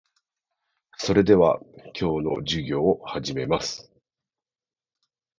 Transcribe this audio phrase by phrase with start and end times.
[0.97, 1.59] それでは、
[1.93, 3.91] 今日の授業を始めます。